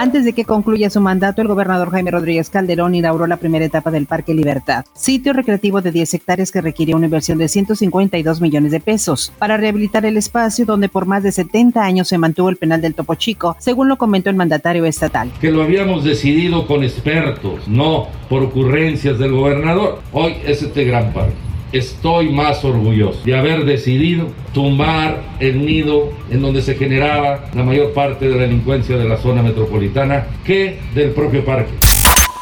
[0.00, 3.90] Antes de que concluya su mandato, el gobernador Jaime Rodríguez Calderón inauguró la primera etapa
[3.90, 8.70] del Parque Libertad, sitio recreativo de 10 hectáreas que requiere una inversión de 152 millones
[8.70, 12.58] de pesos para rehabilitar el espacio donde por más de 70 años se mantuvo el
[12.58, 15.32] penal del Topo Chico, según lo comentó el mandatario estatal.
[15.40, 20.00] Que lo habíamos decidido con expertos, no por ocurrencias del gobernador.
[20.12, 26.42] Hoy es este gran parque estoy más orgulloso de haber decidido tumbar el nido en
[26.42, 31.10] donde se generaba la mayor parte de la delincuencia de la zona metropolitana que del
[31.10, 31.72] propio parque.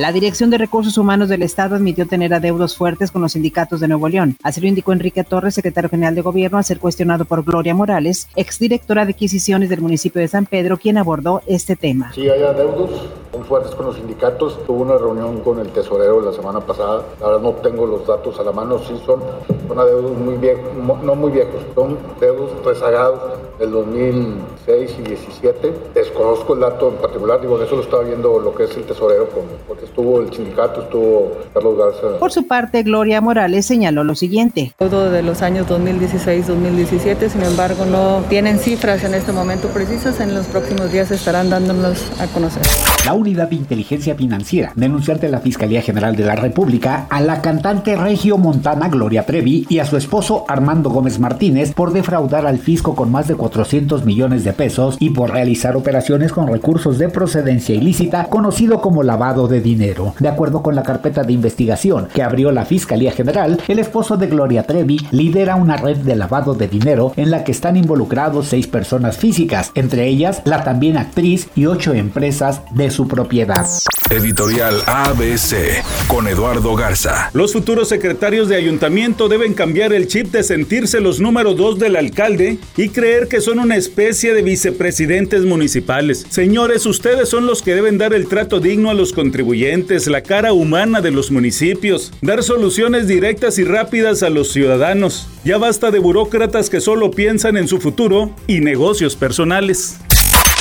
[0.00, 3.88] La Dirección de Recursos Humanos del Estado admitió tener adeudos fuertes con los sindicatos de
[3.88, 4.34] Nuevo León.
[4.42, 8.26] Así lo indicó Enrique Torres, secretario general de Gobierno, a ser cuestionado por Gloria Morales,
[8.34, 12.12] exdirectora de adquisiciones del municipio de San Pedro, quien abordó este tema.
[12.14, 14.58] Sí, hay adeudos muy fuertes con los sindicatos.
[14.66, 17.02] Tuve una reunión con el tesorero la semana pasada.
[17.22, 19.20] Ahora no tengo los datos a la mano, sí son,
[19.68, 20.64] son adeudos muy viejos,
[21.02, 23.20] no muy viejos, son adeudos rezagados
[23.58, 25.72] del 2006 y 17.
[25.94, 29.28] Desconozco el dato en particular, digo, eso lo estaba viendo lo que es el tesorero,
[29.68, 32.18] porque estuvo el sindicato, estuvo Carlos Garza.
[32.18, 34.72] Por su parte, Gloria Morales señaló lo siguiente.
[34.78, 40.20] Todo de los años 2016-2017, sin embargo, no tienen cifras en este momento precisas.
[40.20, 42.62] En los próximos días estarán dándonos a conocer.
[43.04, 47.42] La Unidad de Inteligencia Financiera denunció ante la Fiscalía General de la República a la
[47.42, 52.58] cantante regio montana Gloria Trevi y a su esposo Armando Gómez Martínez por defraudar al
[52.58, 57.10] fisco con más de 400 millones de pesos y por realizar operaciones con recursos de
[57.10, 60.14] procedencia ilícita conocido como lavado de dinero.
[60.18, 64.28] De acuerdo con la carpeta de investigación que abrió la Fiscalía General, el esposo de
[64.28, 68.66] Gloria Trevi lidera una red de lavado de dinero en la que están involucrados seis
[68.66, 73.66] personas físicas, entre ellas la también actriz y ocho empresas de su propiedad.
[74.08, 77.30] Editorial ABC con Eduardo Garza.
[77.32, 81.96] Los futuros secretarios de ayuntamiento deben cambiar el chip de sentirse los número dos del
[81.96, 86.26] alcalde y creer que son una especie de vicepresidentes municipales.
[86.28, 90.52] Señores, ustedes son los que deben dar el trato digno a los contribuyentes, la cara
[90.52, 95.28] humana de los municipios, dar soluciones directas y rápidas a los ciudadanos.
[95.44, 99.98] Ya basta de burócratas que solo piensan en su futuro y negocios personales.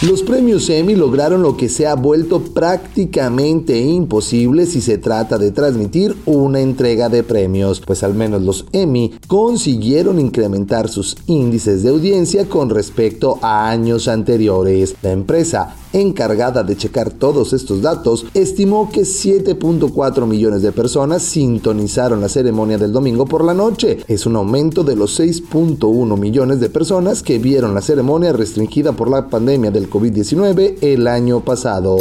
[0.02, 5.52] Los premios Emmy lograron lo que se ha vuelto prácticamente imposible si se trata de
[5.52, 11.90] transmitir una entrega de premios, pues al menos los Emmy consiguieron incrementar sus índices de
[11.90, 14.96] audiencia con respecto a años anteriores.
[15.02, 22.22] La empresa encargada de checar todos estos datos, estimó que 7.4 millones de personas sintonizaron
[22.22, 24.00] la ceremonia del domingo por la noche.
[24.08, 29.10] Es un aumento de los 6.1 millones de personas que vieron la ceremonia restringida por
[29.10, 31.98] la pandemia del COVID-19 el año pasado.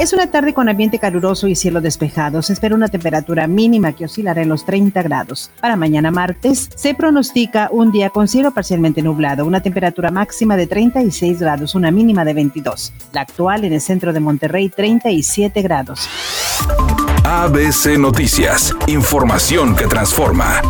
[0.00, 2.40] Es una tarde con ambiente caluroso y cielo despejado.
[2.40, 5.50] Se espera una temperatura mínima que oscilará en los 30 grados.
[5.60, 10.68] Para mañana martes se pronostica un día con cielo parcialmente nublado, una temperatura máxima de
[10.68, 12.92] 36 grados, una mínima de 22.
[13.12, 16.08] La actual en el centro de Monterrey 37 grados.
[17.24, 20.62] ABC Noticias, información que transforma.